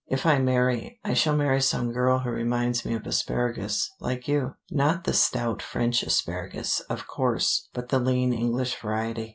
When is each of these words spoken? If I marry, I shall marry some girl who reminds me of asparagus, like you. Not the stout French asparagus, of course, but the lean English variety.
If 0.07 0.25
I 0.25 0.39
marry, 0.39 0.99
I 1.03 1.13
shall 1.13 1.35
marry 1.35 1.61
some 1.61 1.91
girl 1.91 2.17
who 2.21 2.31
reminds 2.31 2.83
me 2.83 2.95
of 2.95 3.05
asparagus, 3.05 3.91
like 3.99 4.27
you. 4.27 4.55
Not 4.71 5.03
the 5.03 5.13
stout 5.13 5.61
French 5.61 6.01
asparagus, 6.01 6.79
of 6.89 7.05
course, 7.05 7.69
but 7.75 7.89
the 7.89 7.99
lean 7.99 8.33
English 8.33 8.75
variety. 8.81 9.29